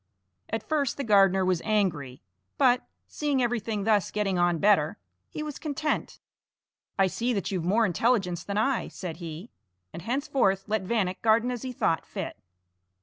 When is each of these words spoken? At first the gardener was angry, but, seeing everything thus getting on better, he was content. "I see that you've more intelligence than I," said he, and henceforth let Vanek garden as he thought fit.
At 0.49 0.67
first 0.67 0.97
the 0.97 1.03
gardener 1.03 1.45
was 1.45 1.61
angry, 1.63 2.23
but, 2.57 2.87
seeing 3.07 3.39
everything 3.39 3.83
thus 3.83 4.09
getting 4.09 4.39
on 4.39 4.57
better, 4.57 4.97
he 5.29 5.43
was 5.43 5.59
content. 5.59 6.19
"I 6.97 7.05
see 7.05 7.33
that 7.33 7.51
you've 7.51 7.63
more 7.65 7.85
intelligence 7.85 8.43
than 8.43 8.57
I," 8.57 8.87
said 8.87 9.17
he, 9.17 9.51
and 9.93 10.01
henceforth 10.01 10.63
let 10.65 10.83
Vanek 10.85 11.21
garden 11.21 11.51
as 11.51 11.61
he 11.61 11.71
thought 11.71 12.03
fit. 12.07 12.35